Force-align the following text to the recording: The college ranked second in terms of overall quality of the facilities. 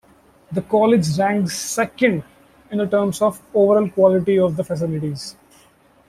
The 0.51 0.63
college 0.63 1.15
ranked 1.19 1.51
second 1.51 2.23
in 2.71 2.89
terms 2.89 3.21
of 3.21 3.39
overall 3.53 3.87
quality 3.87 4.39
of 4.39 4.55
the 4.57 4.63
facilities. 4.63 5.35